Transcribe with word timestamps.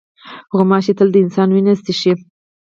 غوماشې 0.55 0.93
تل 0.97 1.07
د 1.11 1.15
انسان 1.23 1.49
وینه 1.51 1.73
څښي. 1.83 2.13